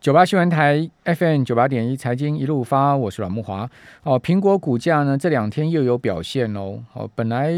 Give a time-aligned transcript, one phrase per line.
[0.00, 3.68] 九八新闻台 FM 九八点一财经一路发，我是阮木华。
[4.02, 6.82] 哦，苹果股价呢这两天又有表现哦。
[6.94, 7.52] 哦，本来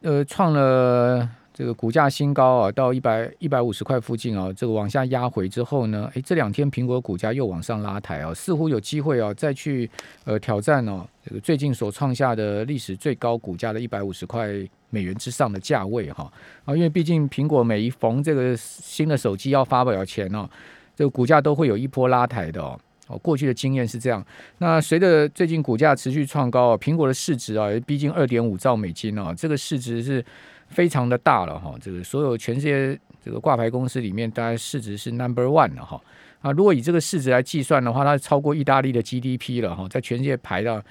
[0.00, 9.90] 呃创了这个股价新高啊，到一百一百五十块附近啊，这个往下压回之后呢，诶，这两天苹果股价又往上拉抬啊，似乎有机会啊再去
[10.24, 14.48] 呃挑战哦这个最近所创下的历史最高股价的一百五十块
[14.88, 16.32] 美元之上的价位哈。
[16.64, 20.48] 啊，因为毕竟苹果每一逢这个新的手机要发表前哦。
[20.96, 24.24] 这个股价都会有一波拉抬的哦，哦，过去的经验是这样。
[24.58, 30.24] 那随着最近股价持续创高，苹果的市值啊，逼近二点五兆美金哦，这个市值是
[30.68, 31.74] 非常的大了哈。
[31.80, 36.00] 这个所有全世界这个挂牌公司里面，大概市值是 number one 了哈。
[36.40, 40.82] 啊，如果以这个市值来计算的话，它超过意大利的 GDP 了哈，在全世界排到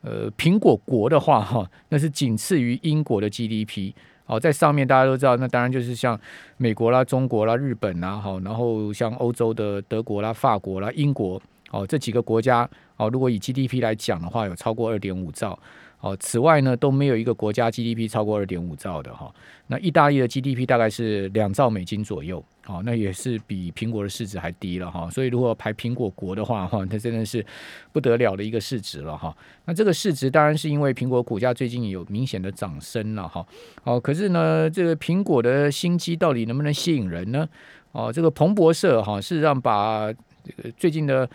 [0.00, 3.92] 呃苹果国的话哈，那是仅次于英国的 GDP。
[4.32, 6.18] 哦，在上面大家都知道，那当然就是像
[6.56, 11.38] 美国啦、中国啦、日本啦，好，然后像欧洲的德国啦、法国啦、英国，
[11.70, 15.58] 哦，这几个国家，哦，如果以 GDP 来讲的话，有超过二点五兆。
[16.02, 19.32] 哦，此外呢，都没有一个国家 GDP 超过二点五兆的哈。
[19.68, 25.08] 那意大利的 GDP 大概是两兆美金左右，哦，那也是比苹果的市值还低了哈。
[25.08, 27.46] 所以如果排苹果国的话，哈，它真的是
[27.92, 29.32] 不得了的一个市值了哈。
[29.64, 33.46] 那这个市值当然是因为苹果股价最近有明显的涨升了哈。
[33.84, 37.48] 哦，可是呢，这个苹果的新机到底能不能吸引人呢？
[37.92, 40.12] 哦，这个彭博社哈，事实上把
[40.44, 41.28] 这个最近的。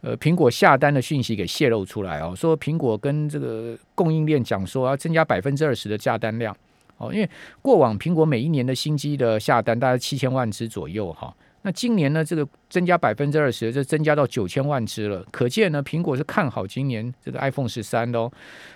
[0.00, 6.54] 呃，苹果下单的讯息给泄露出来哦，说苹果跟这个供应链讲说要增加百分之二十的下单量
[6.98, 7.30] 哦，因为
[7.62, 18.30] 过往苹果每一年的新机的下单大概七千万只左右哈，那今年呢这个增加百分之二十，就增加到九千万只了，可见呢苹果是看好今年这个 iPhone 十三的哦。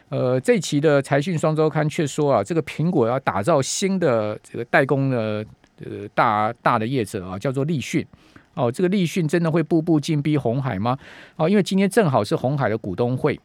[0.08, 5.44] 呃，这期的财讯双周刊却说啊，这个苹果要打造新的这个代工的
[5.84, 8.02] 呃大大的业者啊，叫做立讯。
[8.58, 10.98] 哦，这个立讯真的会步步紧逼红海吗？
[11.36, 13.38] 哦，因为今天正好是红海的股东会。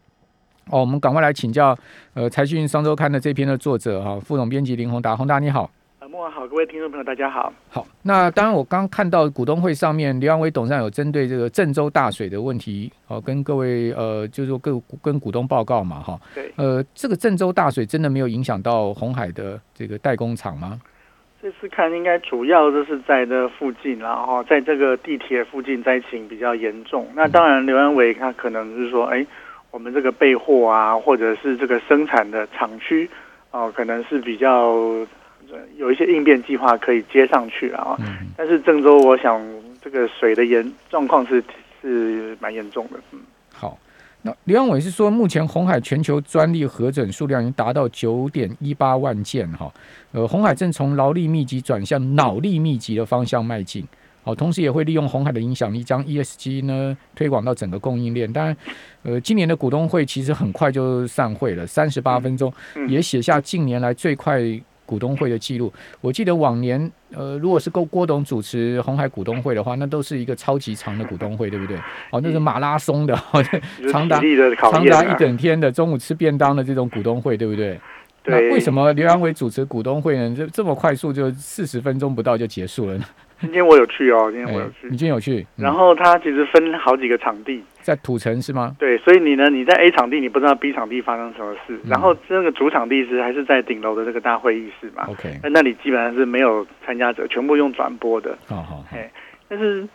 [0.72, 1.78] 哦，我们赶快来请教
[2.16, 5.70] 呃财讯双周刊的这篇的作者哈，副总编辑林宏达，宏达你好。
[6.00, 7.54] 呃，莫晚好，各位听众朋友大家好。
[7.70, 16.20] 好，那当然我刚看到股东会上面刘安伟董事长有针对这个郑州大水的问题，哦，跟各位呃就是说各跟股东报告嘛哈。
[16.34, 16.52] 对。
[16.56, 20.82] 呃，这个郑州大水真的没有影响到红海的这个代工厂吗？
[21.44, 27.06] 这次看应该主要就是在这附近，然后在这个地铁附近灾情比较严重。
[27.14, 29.26] 那当然，刘安伟他可能是说，哎，
[29.70, 33.10] 我们这个备货啊，或者是这个生产的厂区，
[33.52, 34.74] 哦，可能是比较
[35.76, 37.98] 有一些应变计划可以接上去啊。
[38.38, 39.46] 但是郑州，我想
[39.82, 41.44] 这个水的严状况是
[41.82, 42.98] 是蛮严重的。
[43.12, 43.33] 嗯，好。
[44.26, 49.72] 那刘阳伟是说，目前红海全球专利核准数量已经达到九点一八万件哈，
[50.14, 53.86] 呃，红海正从劳力密集转向脑力密集的方向迈进，
[54.24, 58.32] 好，同时也会利用红海的影响力，将 ESG 呢推广到整个供应链。
[58.32, 58.58] 当然，
[59.04, 62.52] 呃，今年的股东会其实很快就散会了，三十八分钟，
[62.88, 64.42] 也写下近年来最快。
[64.86, 65.72] 股东会的记录，
[66.02, 71.78] 我记得往年，呃，如果是郭郭董主持红海股东会的话，那都是一个超级长的股东会，对不对？
[72.12, 73.16] 哦，那是马拉松的，
[73.92, 74.22] 长达
[74.72, 77.80] 长达一整天的，中午吃便当的这种股东会，对不对？
[78.26, 80.34] 那为什么刘阳伟主持股东会呢？
[80.36, 83.04] 这这么快速就四十分钟不到就结束了呢？
[83.42, 84.88] 今天我有去哦，今天我有去。
[84.90, 85.46] 你今天有去？
[85.58, 88.74] 然后它其实分好几个场地，在土城是吗？
[88.80, 91.78] 对，所以你呢，你在 A 场地，你不知道 B 场地发生什么事。
[91.86, 98.38] 然后这个主场地是还是在顶楼的这个大会议室嘛？OK，那那里基本上是没有参加者，全部用转播的。
[98.48, 99.12] 好好，哎，
[99.50, 99.86] 但是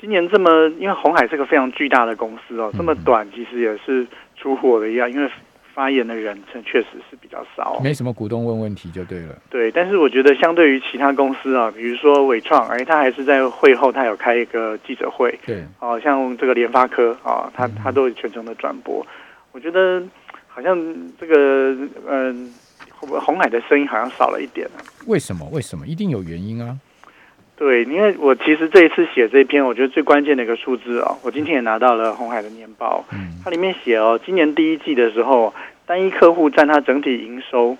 [0.00, 4.04] 今年这么，因为红海是个非常巨大的公司哦，这么短其实也是
[4.34, 5.30] 出乎我的意料，因为。
[5.76, 9.36] 发言的人称确实是比较少，没什么股东问问题就对了。
[9.50, 19.06] 对，但是我觉得相对于其他公司啊，比如说伟创，哎，他还是在会后他有开一个记者会，对，哦，像这个联发科啊，他他都全程的转播。
[19.52, 20.02] 我觉得
[20.48, 20.74] 好像
[21.20, 21.76] 这个
[22.08, 22.50] 嗯，
[22.98, 24.66] 红海的声音好像少了一点
[25.06, 25.46] 为什么？
[25.52, 25.86] 为什么？
[25.86, 26.74] 一定有原因啊。
[27.56, 35.54] 对，因为我其实这一次写这篇，我觉得最关键的一个数字哦，我今天也拿到了红海的年报，嗯，它里面写哦，今年第一季的时候，
[35.86, 37.74] 单一客户占它整体营收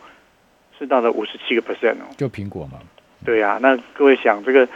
[0.78, 2.78] 是到了五十七个 percent 哦，就苹果嘛，
[3.24, 4.66] 对呀，那各位想这个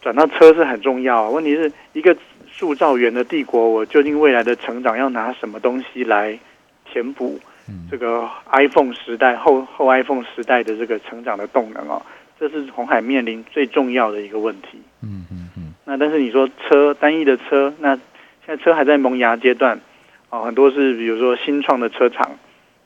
[0.00, 6.38] 转到车是很重要，问题是一个塑造元的帝国，我究竟未来的成长要拿什么东西来
[6.84, 7.40] 填补
[7.90, 12.00] 这个 iPhone 时代后后 iPhone 时代的这个成长的动能哦？
[12.48, 14.78] 这是红海面临最重要的一个问题。
[15.02, 15.74] 嗯嗯嗯。
[15.84, 19.80] 那但是你说车单一的车，那现在车还在萌芽阶段，
[20.30, 22.38] 哦，很多是比如说新创的车厂，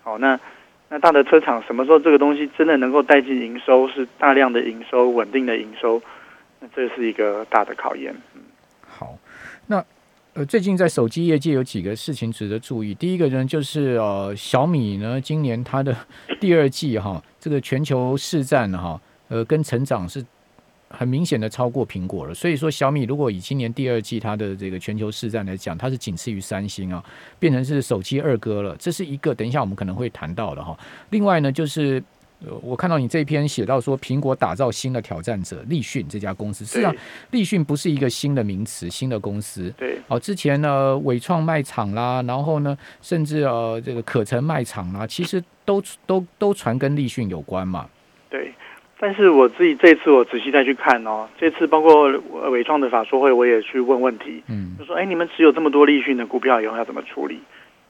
[0.04, 0.38] 哦，那
[0.88, 6.02] 那大的车厂什么时候这个东西真的能够带进营收，是大量的营收、稳定的营收，
[6.60, 8.14] 那这是一个大的考验。
[8.86, 9.16] 好，
[9.66, 9.84] 那
[10.34, 12.94] 呃，最近在手机业界有几个事情值得注意。
[12.94, 15.96] 第一个呢，就是呃，小米呢，今年它的
[16.40, 20.24] 第二季哈，这个全球市占哈，呃，跟成长是
[20.88, 22.34] 很明显的超过苹果了。
[22.34, 27.02] 所以说，小米如果以今年第二季它的这个全球市占来讲，它是仅次于三星啊，
[27.38, 28.76] 变成是手机二哥了。
[28.78, 30.78] 这是一个，等一下我们可能会谈到的哈。
[31.10, 32.02] 另外呢，就是。
[32.46, 36.94] 呃，我看到你这篇写到说，苹果打造新的挑战者立讯这家公司，实际上
[37.32, 39.74] 立讯不是一个新的名词，新的公司。
[39.76, 47.88] 对，哦，之前呢，伟创卖场啦，然后呢，甚至呃，这个可成卖场啦，其实都都都传跟立讯有关嘛。
[48.98, 52.08] 对，但是我自己这次我仔细再去看哦，这次包括
[52.50, 57.40] 伟创的法说会，我也去问问题，嗯，就说，哎，你们持有这么多立讯的股票以后要怎么处理？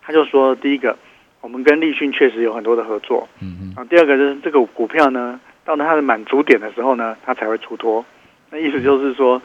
[0.03, 0.97] 他就说，第一个。
[1.41, 8.05] 我们跟立讯确实有很多的合作，嗯嗯，啊，第二个就是这个股票呢，到了它的满足点的时候呢，它才会出脱。
[8.51, 9.41] 那意思就是说，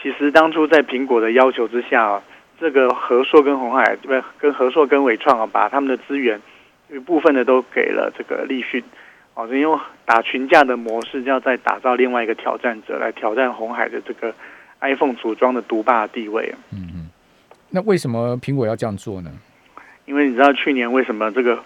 [0.00, 2.22] 其实当初在苹果的要求之下，
[2.58, 6.40] 这个和硕跟红海，不是跟和硕跟伟创啊，把他们的资源
[6.90, 8.82] 一部分的都给了这个立讯，
[9.34, 14.32] 哦，是用打群架的模式，要再打造另外一个挑战者来挑战红海的这个
[14.80, 16.54] iPhone 组装的独霸地位。
[16.72, 17.10] 嗯嗯，
[17.70, 19.30] 那为什么苹果要这样做呢？
[20.04, 21.58] 因为你知道去年为什么这个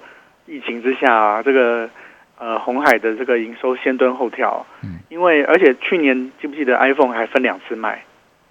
[0.46, 1.90] 疫情之下啊，这个
[2.38, 4.64] 呃红海的这个营收先蹲后跳？
[4.82, 8.02] 嗯，因为而且去年记不记得 iPhone 还分两次卖？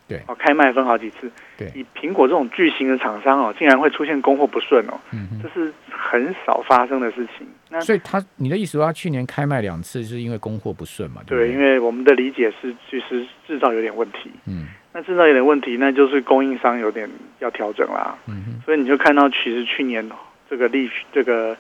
[0.07, 1.30] 对，哦，开卖分好几次。
[1.57, 7.45] 对，以苹果这种巨型的厂商哦，竟然会出现供货不顺哦，嗯，这是很少发生的事情。
[7.69, 11.21] 那所以他你的意思说，他去年开卖两次是因为供货不顺嘛？
[11.25, 14.31] 对，因为我们的理解是，其实制造有点问题。
[14.45, 14.68] 嗯。
[14.94, 17.07] 那制造有点问题，那就是供应商有点
[17.38, 18.18] 要调整啦。
[18.27, 20.03] 嗯所以你就看到，其实去年
[20.50, 21.56] 这个利这个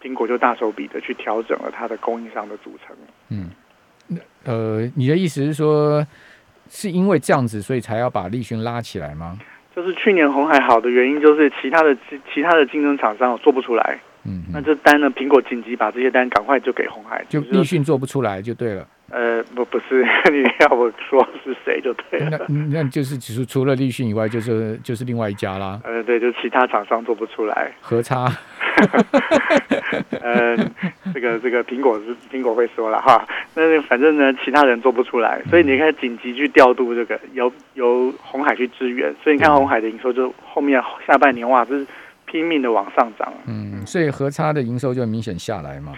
[0.00, 2.96] 苹果就大手笔的去调整了它的供应商的组成。
[3.30, 3.50] 嗯，
[4.06, 6.06] 那呃，你的意思是说，
[6.68, 9.38] 是因为这样子，所以才要把立讯拉起来吗？
[9.74, 11.94] 就是去年红海好的原因，就是其他的
[12.32, 13.98] 其他的竞争厂商做不出来。
[14.24, 18.88] 嗯，那这单呢，苹果紧急把这些单赶快就给红海，就立讯做不出来就对了。
[19.08, 20.02] 呃，不，不是，
[20.32, 22.44] 你要我说是谁就对了。
[22.48, 25.80] 那那就是只是除了立讯以外，就是就是另外一家啦。
[25.84, 27.70] 呃，对，就其他厂商做不出来。
[27.80, 28.26] 合差。
[30.20, 30.56] 呃，
[31.12, 33.26] 这个这个苹果是苹果会说了哈。
[33.54, 39.14] 那反正呢，其他人做不出来，所以你看紧急去调度这个，由由红海去支援。
[39.22, 41.86] 所以你看红海的营收就后面下半年哇，是
[42.24, 43.32] 拼命的往上涨。
[43.46, 45.92] 嗯，所以合差的营收就明显下来嘛。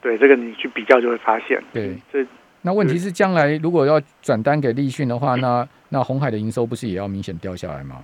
[0.00, 1.62] 对，这个你去比较就会发现。
[1.72, 2.26] 对，这。
[2.62, 7.96] 那问题是，将来如果要转单给立讯的话，那那红海的营收不是也要明显掉下来吗？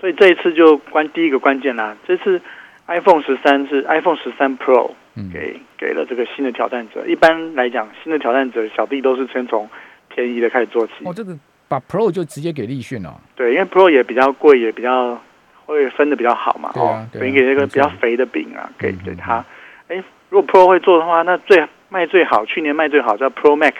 [0.00, 1.94] 所以这一次就关第一个关键啦。
[2.08, 2.40] 这次
[2.90, 4.90] iPhone 十三是 iPhone 十三 Pro
[5.32, 7.06] 给给了这个新的挑战者。
[7.06, 9.68] 一般来讲，新的挑战者小弟都是先从
[10.08, 10.92] 便宜的开始做起。
[11.04, 11.34] 哦，这个
[11.68, 13.18] 把 Pro 就直接给立讯了。
[13.34, 15.18] 对，因为 Pro 也比较贵，也比较
[15.64, 16.70] 会分的比较好嘛。
[16.74, 19.44] 哦，等于给一个比较肥的饼啊，给给他。
[19.88, 21.66] 哎，如果 Pro 会做的话，那最。
[21.92, 23.72] 卖最好，去年卖最好叫 Pro Max。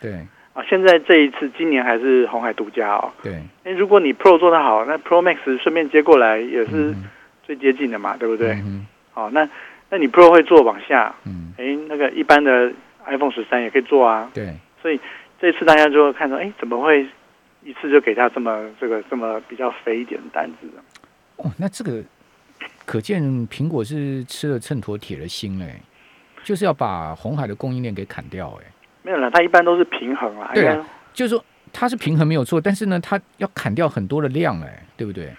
[0.00, 3.12] 对啊，现在这一次今年还是红海独家哦。
[3.22, 6.94] 对，哎，如果你 Pro 做的好，那 Pro Max 顺便接过来也是
[7.48, 8.52] 最接近的嘛，对不对？
[8.64, 8.86] 嗯。
[9.12, 9.48] 好，那
[9.88, 12.70] 那你 Pro 会做往下，嗯，哎，那个一般的
[13.06, 14.30] iPhone 十三也可以做啊。
[14.34, 14.54] 对。
[14.82, 15.00] 所以
[15.40, 17.04] 这次大家就会看到，哎，怎么会
[17.64, 20.68] 一次就给他这么这个这么比较肥一点的单子？
[21.36, 22.04] 哦，那这个
[22.84, 25.80] 可见苹果是吃了秤砣铁了心嘞。
[26.44, 28.64] 就是要把红海的供应链给砍掉，哎，
[29.02, 30.50] 没有了，它一般都是平衡啊。
[30.54, 35.30] 对啊，就是说它是平衡没有错，但是呢，它要砍掉很多的量，哎，对不对？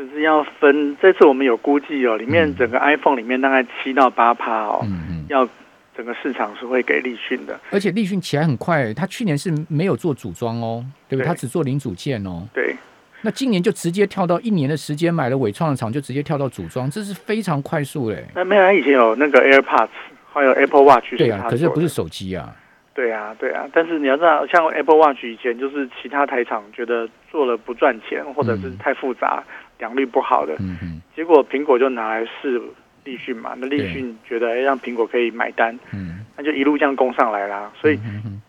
[0.00, 0.96] 就是要分。
[1.02, 5.46] 这次我们有估计哦，里面整个 iPhone 里面大概七到八趴哦，嗯嗯，要
[5.94, 7.60] 整个市场是会给立讯的。
[7.70, 11.28] 而且立讯起来很快，他去年是没有做组装哦，对不对？
[11.28, 12.48] 他只做零组件哦。
[12.54, 12.74] 对。
[13.20, 18.24] 那今年就直接跳到一年的时间买了伟创的厂，就直接跳到组装，这是非常快速嘞。
[18.34, 19.88] 那没有，以前有那个 AirPods。
[20.32, 22.54] 还有 Apple Watch，对啊，可是不是手机啊。
[22.94, 29.42] 对啊，对啊，但是你要知道，像 Apple Watch 以前就是其他台厂觉得做了不赚钱，或者是太复杂、
[29.80, 32.62] 良率不好的，嗯嗯，结果苹果就拿来试
[33.02, 33.54] 立讯嘛。
[33.56, 37.72] 那立讯觉得哎，让苹果可以买单，嗯，那就一路这样攻上来啦。
[37.80, 37.98] 所以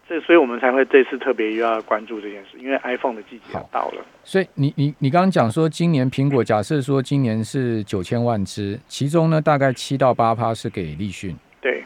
[0.08, 4.06] 这，所以我们才会这次特别又要关注这件事，因为 iPhone 的季节要到了。
[4.24, 11.36] 所以你你你刚刚讲说，今年苹果假设说今年是九千万只，其中呢大概七到八趴是给立讯。
[11.62, 11.84] 对，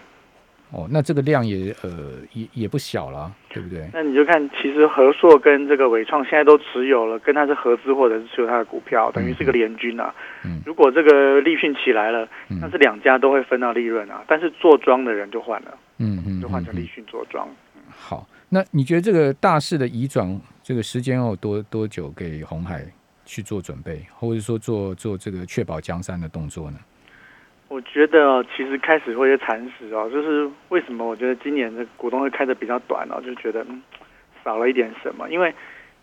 [0.76, 1.90] 哦，那这个量也呃
[2.34, 3.90] 也也不小了，对不对？
[3.94, 10.14] 那你就看，其实和硕跟这个伟创现在都持有了，跟他是合资或者是持有他的股票，等于是个联军啊。
[10.44, 12.28] 嗯，如果这个立讯起来了，
[12.62, 14.22] 那这两家都会分到利润啊。
[14.28, 17.48] 但是做庄的人就换了，嗯嗯，就换成立讯做庄。
[17.90, 22.86] 好，那你觉得这个大势的移转，这个时间要多多久给红海？
[23.28, 26.78] 去做准备，或者说做做这个确保江山的动作呢？
[27.68, 33.82] 我觉得哦，其实开始会有蚕食哦，就是为什么我觉得今年的股东会开的比较短哦，就觉得嗯
[34.44, 35.54] 少了一点什么，因为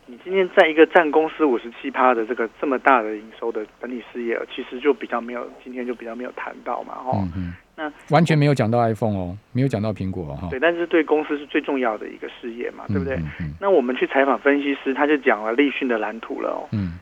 [0.06, 13.14] 你今天在一个占公司五十七趴的这个这么大的营收的本体事业，其实就比较没有今天就比较没有谈到嘛，哦，嗯那完全没有讲到 iPhone 哦，没有讲到苹果哈、对，但是对公司是最重要的一个事业嘛，对不对？
[13.16, 13.54] 嗯嗯。
[13.60, 16.68] 那我们去采访分析师，他就讲了立讯的蓝图了哦。
[16.72, 16.98] 嗯，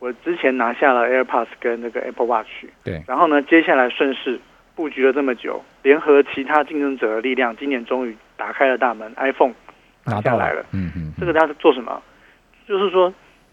[0.00, 2.48] 我之前拿下了 AirPods 跟那个 Apple Watch，
[2.82, 4.40] 对，然后呢，接下来顺势
[4.74, 9.52] 布局了这么久，联合其他竞争者的力量，今年终于打开了大门，iPhone
[10.06, 10.64] 拿下来了。
[10.72, 12.02] 嗯嗯，这个它是做什么？
[12.66, 13.12] 就是说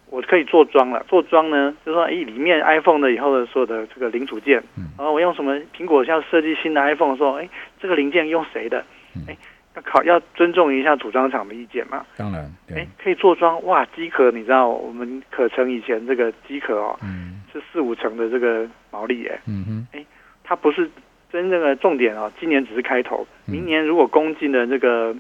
[0.10, 5.54] 我可以做装了，做装呢，就是说，哎，里面 iPhone 的以后的所有的这个零组件，嗯然后我用什么？
[5.76, 7.50] 苹果要设计新的 iPhone 的时候，哎，
[7.82, 8.86] 这个零件用谁的
[9.16, 9.24] 嗯？
[9.28, 12.06] 哎，要考要尊重一下组装厂的意见嘛。
[12.16, 13.86] 当然哎，，可以做装哇！
[13.96, 20.06] 机壳你知道，我们可成以前这个机壳哦，嗯是四五成的这个毛利哎，嗯哼，
[20.44, 20.90] 它不是
[21.32, 25.16] 真正的重点哦，今年只是开头，嗯明年如果攻进了这个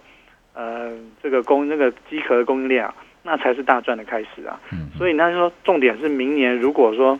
[0.53, 4.59] 呃这个供那个机壳的供应链啊，那才是大赚的开始啊。
[4.71, 7.19] 嗯，所以他说重点是明年如果说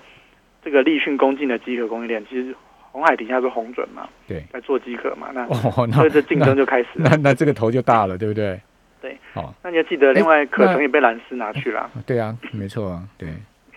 [0.63, 2.53] 这个立讯攻进的机壳供应链，其实
[2.91, 7.09] 红海底下是红准嘛，对，在做机壳嘛，那哦，那这竞争就开始了。
[7.09, 8.59] 那那这个头就大了，对不对？
[8.99, 13.29] 对，好，那你要记得，另外可成也被蓝思拿去了，对啊，没错啊，对，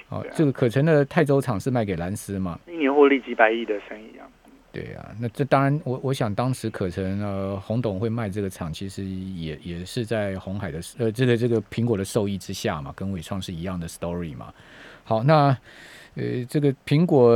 [0.09, 2.59] 好这个可成的泰州厂是卖给蓝思嘛？
[2.67, 4.25] 一年获利几百亿的生意啊。
[4.73, 14.55] 对啊，那这当然，我我想当时可成呃洪董会卖这个厂，其实也也是在红海的呃这个这个苹果的受益之下嘛，跟伟创是一样的 story 嘛。
[15.02, 15.49] 好，那
[16.14, 17.33] 呃这个苹果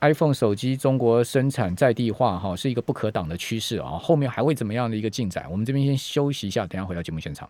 [0.00, 5.46] iPhone 手机中国生产在地化哈是一个不可挡的趋势啊，后面还会怎么样的一个进展？
[5.50, 7.48] 我们这边先休息一下，等下回到节目现场。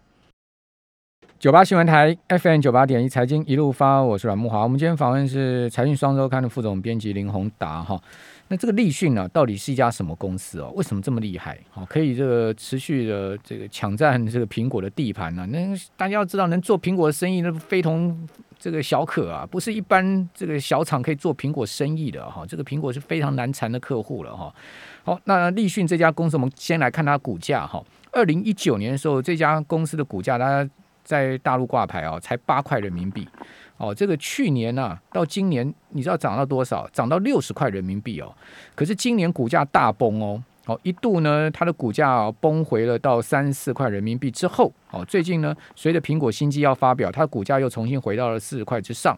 [1.38, 4.62] 九八新闻台 FM 九八点一财经一路发，我是阮木华。
[4.62, 8.00] 我们今天访问是财讯双周刊的副总编辑林宏达哈。
[8.48, 10.72] 那这个立讯呢，到底是一家什么公司哦？
[10.74, 11.58] 为什么这么厉害？
[11.70, 15.58] 好，可以这个持续的这个抢占这个苹果的地盘呢、那
[15.96, 18.26] 大家要知道，能做苹果的生意，那非同
[18.58, 22.44] 这个小可啊，不是一般这个小厂可以做苹果生意的哈。
[22.46, 24.52] 这个苹果是非常难缠的客户了哈。
[25.04, 27.82] 好，那立讯这家公司，我们先来看它股价哈。
[28.12, 30.68] 二零一九年的时候，这家公司的股价，它
[31.04, 33.28] 在大陆挂牌哦，才八块人民币。
[33.76, 36.88] 哦，这个去年呢、到今年你知道涨到多少？
[36.94, 38.34] 涨到六十块人民币哦。
[38.74, 49.16] 可是今年股价大崩哦，哦一度呢，它的股价、哦、崩回了到三四块人民币之后，哦最近呢，随着苹果新机要发表，它的股价又重新回到了四十块之上。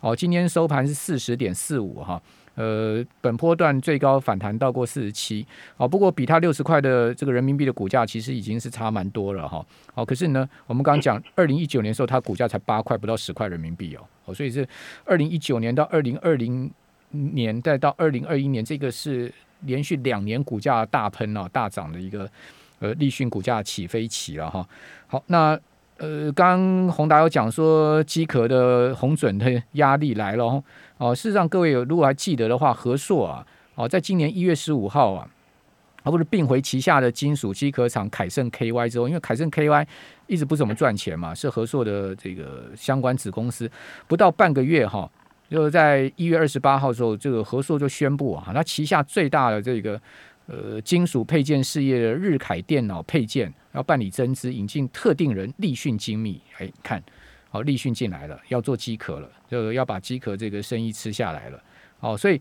[0.00, 2.22] 哦，今天收盘是四十点四五哈。
[2.56, 5.46] 呃，本波段最高反弹到过四十七，
[5.78, 9.64] 哦，不过比它六十块的这个人民币的股价，其实已经是差蛮多了哈。
[9.94, 14.66] 哦，可是呢，我们刚刚讲，二零一九年的时候，它股价才八块，不到十块人民币哦，哦，所以是
[15.04, 16.70] 二零一九年到二零二零
[17.10, 22.28] 年，再到二零二一年，这个是连续两年股价大喷哦，大涨的一个
[22.78, 24.66] 呃立讯股价起飞期了哈。
[25.06, 25.58] 好，那
[25.98, 30.64] 呃，刚刚宏达有讲说机壳的红准的压力来了哦。
[30.98, 35.28] 哦，事实上各位有如果还记得的话，和硕啊，哦，在今年一月十五号啊。
[36.02, 39.86] 而不是并回旗下的金属机壳厂凯盛 KY 之后，因为凯盛 KY
[40.26, 43.70] 一直不怎么赚钱嘛，是和硕的这个相关子公司，
[44.08, 45.06] 不到半个月哈，
[45.50, 50.00] 就是在一月二十八号的时候，这个和硕就宣布啊，它旗下最大的这个
[50.46, 57.02] 呃金属配件事业的日凯电脑配件要办理增资，引进特定人立讯精密，哎，看
[57.50, 61.62] 好立讯进来了，要做机壳了，就要把机壳这个生意吃下来了，
[61.98, 62.40] 哦，所以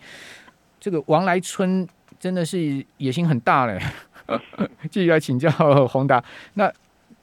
[0.80, 1.88] 这个王来春。
[2.20, 3.80] 真的是野心很大嘞，
[4.92, 5.50] 继续来请教
[5.88, 6.22] 宏达。
[6.56, 6.70] 那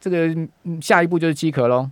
[0.01, 0.49] 这个
[0.81, 1.91] 下一步就是机壳喽。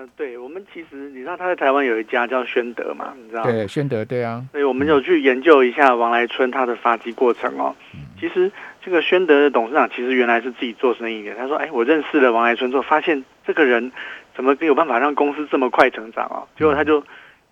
[0.00, 3.42] 呃，对，我们其实你知道他在台湾有一家叫宣德嘛，你知道？
[3.42, 4.42] 对，宣德，对啊。
[4.50, 7.74] 所以我们有去研究一下王来春他的发迹过程哦。
[8.18, 8.50] 其实
[8.82, 11.34] 这个宣德的董事长其实原来是自己做生意的。
[11.34, 13.92] 他说：“哎，我认识了王来春之后，发现这个人
[14.34, 16.48] 怎么有办法让公司这么快成长哦？
[16.56, 17.04] 结果他就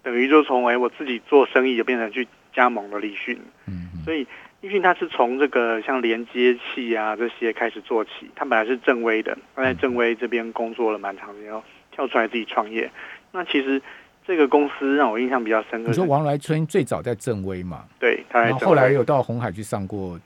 [0.03, 3.39] 等于就从哎我自己做生意，就变成去加盟了立讯。
[3.67, 4.27] 嗯，所以。
[4.61, 11.63] 立讯它是从这个像连接器啊这些开始做起，他本来是正威的，他在正威这边工作了蛮长时间，然后
[11.99, 12.89] 跳出来自己创业。
[13.33, 13.83] 那其实
[14.25, 15.89] 这个公司让我印象比较深刻。
[15.89, 17.83] 你说王来春最早在正威嘛？
[17.99, 20.17] 对，然后后来有到红海去上过。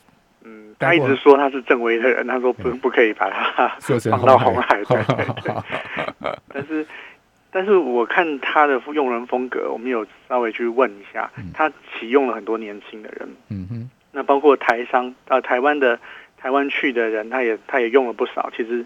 [0.44, 4.84] 嗯，他一直说他是正威的人，他说不不可以把他放到红海。
[4.84, 5.54] 对对对。
[6.52, 6.86] 但是。
[7.54, 16.00] 但是我看他的用人风格，我们有稍微去问一下，他启用了很多年轻的人，嗯哼，那包括台商到台湾的
[16.38, 18.50] 台湾去的人，他也他也用了不少。
[18.56, 18.82] 其实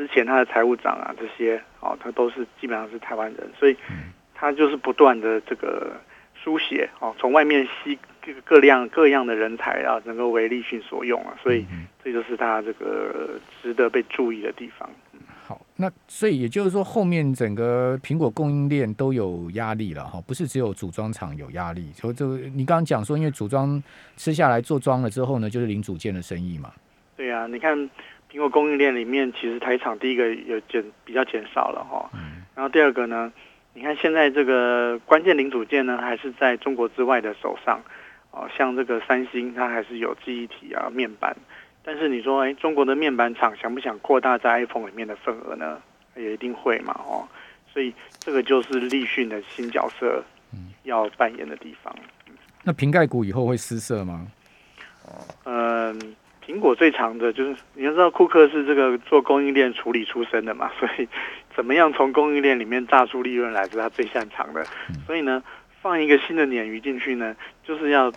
[0.00, 3.76] 之前他的财务长啊这些哦，他都是基本上是台湾人，所以
[4.34, 5.92] 他就是不断的这个
[6.42, 11.66] 书写哦，从外面吸各各样各样的人才啊，能够为立讯所用啊，所以
[12.02, 14.88] 这就是他这个值得被注意的地方。
[15.46, 21.90] 好，那所以也就是说，后面整个苹果供应链都有压力了哈，不是只有组装厂有压力。
[21.92, 23.82] 就就你刚刚讲说，因为组装
[24.16, 26.72] 吃下来做装了之后呢，就是零组件的生意嘛。
[27.16, 27.90] 对呀，你看
[28.30, 32.08] 苹果供应链里面，其实台厂第一个有减比较减少了哈，
[32.54, 33.32] 然后第二个呢，
[33.74, 37.82] 你看现在这个关键零组件呢，还是在中国之外的手上
[38.30, 41.36] 哦，像这个三星，它还是有记忆体啊、面板。
[41.82, 45.80] 但是你说，哎，中国的面板厂想不想扩大在 iPhone 里面的份额呢？
[46.16, 47.26] 也一定会嘛，哦，
[47.72, 50.22] 所以这个就是立讯的新角色
[50.82, 51.94] 要扮演的地方。
[52.62, 54.26] 那瓶盖股以后会失色吗？
[55.44, 55.98] 嗯，
[56.50, 61.08] 苹果最长的就是你要知道，库克是这个做供应链处理出身的嘛， 所以
[61.54, 64.64] 怎么样从供应链里面榨出利润来是他最擅长的。
[65.06, 65.42] 所以呢，
[65.80, 68.12] 放一个新的鲶鱼进去呢，就是要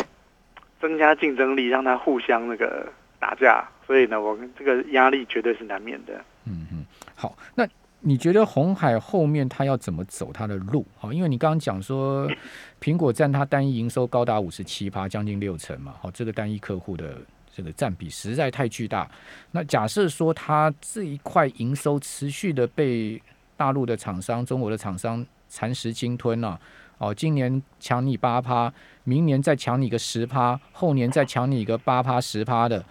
[0.82, 2.92] 增加竞争力，让它互相那个。
[3.20, 6.14] 打架，所以呢，我们这个压力绝对是难免的。
[6.46, 6.86] 嗯嗯，
[7.16, 7.66] 好，那
[8.02, 10.86] 你觉得红海后面它要怎么走它的路？
[10.98, 12.30] 好，因为你刚刚讲说，
[12.84, 15.94] 苹果占它单一营收高达五十七趴，将近六成嘛。
[16.02, 17.16] 好，这个单一客户的
[17.56, 19.08] 这个占比实在太巨大。
[19.52, 23.22] 那假设说它这一块营收持续的被
[23.56, 26.60] 大陆的厂商、中国的厂商蚕食鲸吞了，
[26.98, 32.84] 哦，今年抢你八趴，明年再抢你个十趴，后年再抢你个八趴、十趴的。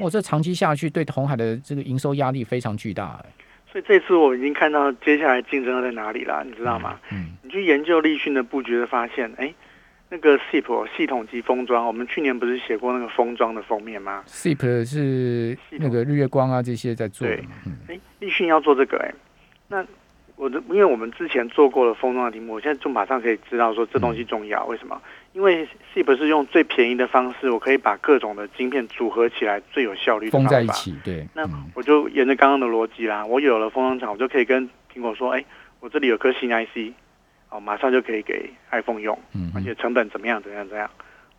[0.00, 3.24] 我这长期下去，对红海的这个营收压力非常巨大。
[3.70, 6.98] 所以这次我已经看到接下来竞争在哪里了，你知道吗？
[7.10, 9.52] 嗯，你去研究立讯的布局，发现哎，
[10.10, 17.26] 那个 SIP 系统级封装，我们去年不是写过那个封装的封面吗？SIP 是那个日月光啊这些在做。
[17.26, 17.44] 对，
[17.88, 19.12] 哎，立讯要做这个，哎，
[19.68, 19.84] 那。
[20.40, 24.64] 我的，因为我们之前做过了封装的题目，我现在就马上可以知道说这东西重要。
[24.66, 25.02] 为什么？
[25.32, 30.94] 因为 SIP 是用最便宜的方式，我可以把各种的晶片组合起来，最有效率的封在一起。
[31.04, 31.42] 对，那
[31.74, 34.62] 我就沿着刚刚的逻辑啦，我有了封装厂，我就可以跟
[34.94, 35.44] 苹果说，哎，
[35.80, 36.92] 我这里有颗新 IC，
[37.50, 40.90] 哦，马上就可以给 iPhone 用，嗯，而且成本怎么样，怎样，怎样，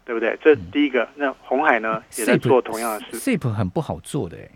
[0.05, 0.37] 对不对？
[0.41, 1.07] 这第一个。
[1.15, 3.17] 那红海呢，也在做同样的事。
[3.19, 4.49] SIP 很不好做的，哎。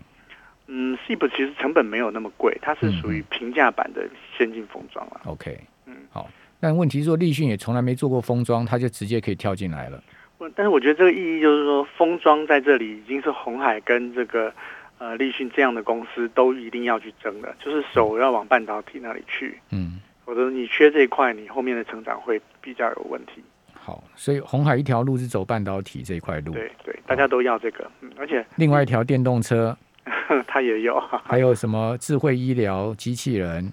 [0.66, 5.20] 嗯，SIP 其实成本没有那么贵，它是属于平价版的先进封装了。
[5.26, 6.28] OK，嗯，好。
[6.58, 10.02] 但问题是说，立讯也从来没做过封装，它就直接可以跳进来了。
[10.54, 14.52] 但是我觉得这个意义就是说，封装在这里已经是红海跟这个
[14.98, 19.58] 呃立讯这样的公司都一定要去争的，就是手要往半导体那里去。
[19.70, 23.42] 嗯，否则你缺这一块，你后面的成长会比较有问题。
[23.72, 26.52] 好，所以红海一条路是走半导体这一块路。
[26.52, 29.76] 对对，大家都要这个，嗯，而且另外一条电动车。
[30.46, 33.72] 它也有， 还有什么智慧医疗机器人？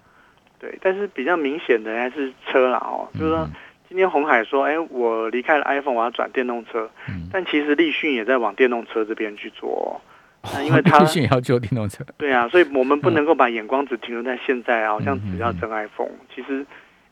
[0.59, 3.07] 对，但是比较明显的还是车了哦。
[3.13, 3.49] 就是说，
[3.87, 6.89] 今天红海说：“哎，我离开了 iPhone，我要转电动车。”
[7.31, 9.99] 但其实立讯也在往电动车这边去做。
[10.43, 12.03] 那因为他 也要做电动车。
[12.17, 16.11] 对啊，所以我们不能够把眼光只停留在现在啊，好像只要争 iPhone。
[16.33, 16.65] 其实，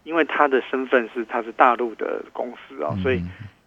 [0.04, 3.22] 因为他的身份是他是大陆的公司啊，所以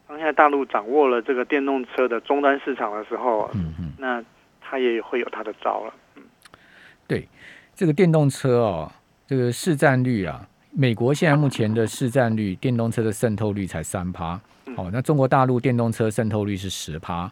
[0.09, 4.23] 当现在大陆掌握了这个电动车的终端市场的时候，嗯嗯，那。
[4.65, 6.23] 他也会有他的招了，嗯，
[7.07, 7.29] 对，
[7.75, 8.91] 这个电动车哦，
[9.27, 14.41] 这个市占率啊，美国现在目前的市占率，电动车的渗透率才三趴，
[14.77, 17.31] 哦，那中国大陆电动车渗透率是十趴，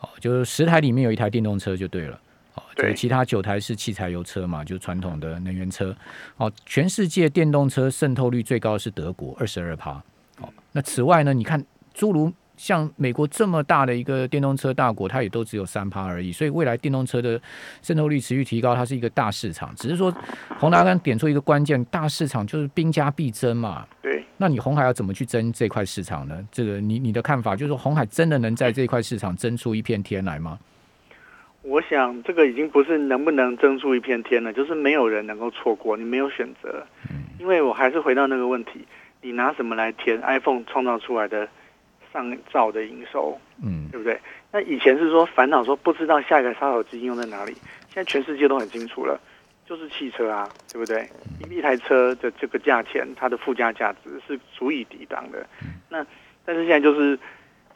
[0.00, 2.20] 哦，就是十台里面有一台电动车就对了，
[2.54, 5.96] 哦，就其他九台是汽柴油车嘛，就传统的能源车，
[6.36, 9.92] 哦，全世界电动车渗透率最高是德国二十二趴，
[10.40, 12.32] 哦，那此外呢，你看诸如。
[12.60, 16.32] 像美国这么大的一个电动车大国，它也都只有三趴而已。
[16.32, 17.40] 所以未来电动车的
[17.82, 19.72] 渗透率持续提高，它是一个大市场。
[19.76, 20.12] 只是说，
[20.58, 23.86] 洪达刚点出一个关键，大市场就是兵家必争嘛。
[24.38, 24.40] 对。
[24.40, 26.46] 那你红海要怎么去争这块市场呢？
[26.52, 30.58] 这个你你的看法就是说，红海真的能在这块市场争出一片天来吗？
[31.62, 36.86] 我想这个已经不是能不能争出一片天了，就是没有人能够错过，你没有选择。
[37.10, 37.24] 嗯。
[37.38, 38.86] 因为我还是回到那个问题，
[39.20, 41.48] 你拿什么来填 iPhone 创造出来的？
[42.10, 44.18] 上兆的营收，嗯，对不对？
[44.50, 47.52] 那以前是说烦恼说不知道下一个杀手机用在哪里，
[47.92, 49.20] 现在全世界都很清楚了，
[49.68, 51.06] 就是汽车啊，对不对？
[51.50, 55.46] 一台车的这个价钱，它的附加价值是足以抵挡的。
[55.90, 56.06] 那
[56.44, 57.18] 但是现在就是，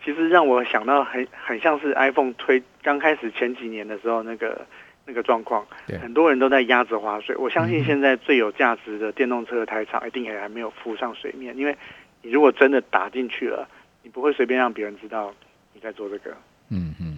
[0.03, 4.67] 其实让我想到很很像是 iPhone 推刚开始前几年的时候那个
[5.05, 5.67] 那个状况，
[6.01, 7.37] 很多人都在压着划水。
[7.37, 11.77] 我相信现在最有价值的电动车的台厂一定也还没有浮上水面，因为
[12.23, 13.69] 你如果真的打进去了。
[14.05, 15.33] 你不会随便让别人知道
[15.73, 16.33] 你在做这个。
[16.71, 17.12] 嗯嗯嗯，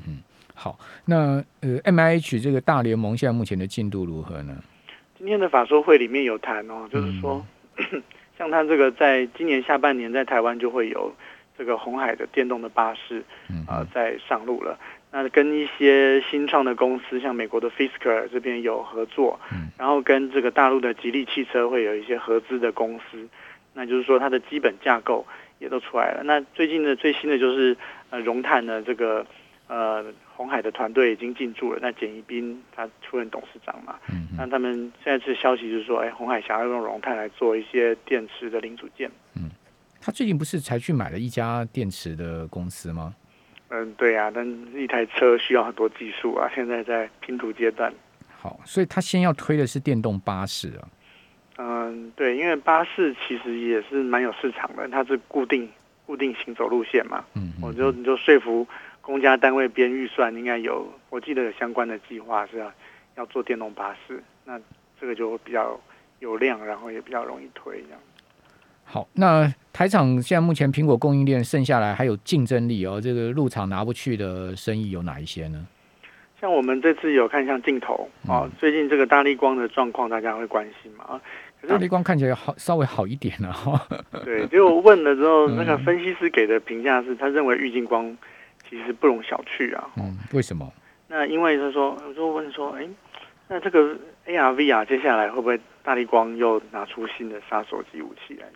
[0.64, 4.56] 好，那呃，M I H 这个大联盟现在目前的进度如何呢？
[5.18, 7.44] 今天的法说会里面有谈哦，就是说
[8.38, 11.14] 像它这个在今年下半年在台湾就会有
[11.58, 13.22] 这个红海的电动的巴士
[13.66, 14.78] 啊在上路了。
[15.12, 19.38] 那跟一些新创的公司，像美国的 Fisker 这边有合作，
[19.76, 23.28] 然后跟这个大陆的吉利汽车会有一些合资的公司。
[23.74, 25.26] 那就是说它的基本架构
[25.58, 26.22] 也都出来了。
[26.24, 27.76] 那最近的最新的就是
[28.08, 29.26] 呃荣碳的这个
[29.66, 31.78] 呃红海的团队已经进驻了。
[31.80, 39.10] 那简一斌他出任董事长嘛，嗯那他们现在是消息就是说，哎，红海想要用荣泰来做一些电池的零组件。
[39.36, 39.50] 嗯，
[40.00, 43.14] 他最近不是才去买了一家电池的公司吗？
[43.70, 47.92] 嗯，对呀，但一台车需要很多技术啊，现在在拼图阶段。
[48.38, 50.88] 好，所以他先要推的是电动巴士啊。
[51.56, 55.68] 嗯，对，因为巴士其实也是蛮有市场的，它是固定
[56.04, 57.24] 固定行走路线嘛。
[57.34, 58.66] 嗯，我就你就说服
[59.04, 62.72] 公家单位编预算，应该有，我记得有相关的计划是要
[63.16, 64.58] 要做电动巴士，那
[64.98, 65.78] 这个就比较
[66.20, 68.00] 有量，然后也比较容易推这样。
[68.84, 75.66] 好，那台厂现在目前苹果供应链剩下来还有竞争力哦，这个入场拿不去的生意有哪一些呢？
[76.40, 81.20] 像我们这次有看像镜头啊，最近这个大力光的状况大家会关心嘛啊？
[81.66, 83.80] 大力光看起来好稍微好一点了哈。
[84.24, 88.14] 对，结果问了之后，那个分析师给的评价是他认为玉晶光
[88.68, 89.88] 其实不容小觑啊。
[89.96, 90.72] 嗯，为什么？
[91.08, 92.88] 那因为他说，我就问说，哎，
[93.48, 93.96] 那这个
[94.26, 98.46] ARV 啊，接下来会不会大力光又拿出新的杀手级武器来？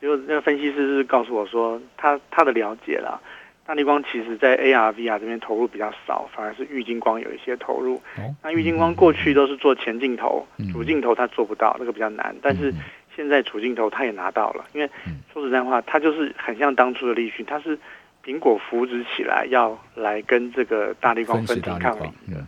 [0.00, 3.20] 结果那个分析师是告诉我说，他他的了解啦，
[3.66, 8.00] 大力光其实在 ARV 啊这边投入比较少，反而是玉金光有一些投入。
[8.42, 12.34] 那玉金光过去都是做前镜头、主镜头，他做不到，那个比较难。
[12.40, 12.72] 但是
[13.14, 14.88] 现在主镜头他也拿到了，因为
[15.32, 17.78] 说实在话，他就是很像当初的立讯，他是
[18.24, 22.44] 苹果扶植起来要来跟这个大力光分庭抗礼的。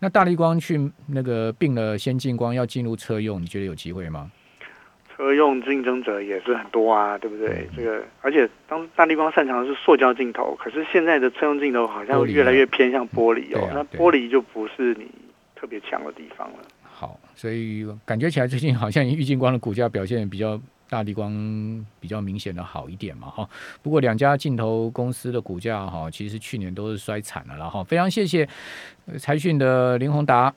[0.00, 0.78] 那大力光去
[1.08, 4.30] 那个并了先进光要进入车用，你觉得有机会吗？
[5.16, 7.68] 车用竞争者也是很多啊，对不对？
[7.76, 15.10] 这个而且当大力光擅长的是塑胶镜头，可是现在的车用镜头好像越来越偏向玻璃哦，那玻璃就不是你
[15.56, 16.58] 特别强的地方了。
[16.84, 21.32] 好，所以感觉起来最近好像郁金光的股价表现比较大地光
[22.00, 23.48] 比较明显的好一点嘛哈。
[23.82, 27.84] 不过两家镜头公司的股价哈，其实去年都是衰惨了然后。
[27.84, 28.48] 非常谢谢
[29.18, 30.54] 财讯的林宏达。